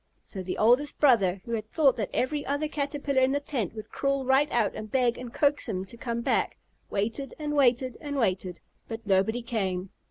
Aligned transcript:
So 0.23 0.41
the 0.41 0.57
oldest 0.57 0.99
brother, 0.99 1.43
who 1.45 1.51
had 1.51 1.69
thought 1.69 1.95
that 1.97 2.09
every 2.11 2.43
other 2.43 2.67
Caterpillar 2.67 3.21
in 3.21 3.33
the 3.33 3.39
tent 3.39 3.75
would 3.75 3.91
crawl 3.91 4.25
right 4.25 4.51
out 4.51 4.73
and 4.73 4.91
beg 4.91 5.15
and 5.19 5.31
coax 5.31 5.69
him 5.69 5.85
to 5.85 5.95
come 5.95 6.21
back, 6.21 6.57
waited 6.89 7.35
and 7.37 7.53
waited 7.55 7.97
and 8.01 8.17
waited, 8.17 8.61
but 8.87 9.05
nobody 9.05 9.43
came. 9.43 9.91